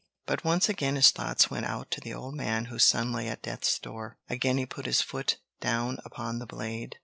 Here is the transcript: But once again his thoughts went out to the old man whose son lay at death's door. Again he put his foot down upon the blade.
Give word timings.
But 0.25 0.43
once 0.43 0.67
again 0.67 0.95
his 0.95 1.11
thoughts 1.11 1.51
went 1.51 1.67
out 1.67 1.91
to 1.91 2.01
the 2.01 2.11
old 2.11 2.33
man 2.33 2.65
whose 2.65 2.83
son 2.83 3.11
lay 3.11 3.27
at 3.27 3.43
death's 3.43 3.77
door. 3.77 4.17
Again 4.31 4.57
he 4.57 4.65
put 4.65 4.87
his 4.87 5.01
foot 5.01 5.37
down 5.59 5.99
upon 6.03 6.39
the 6.39 6.47
blade. 6.47 6.97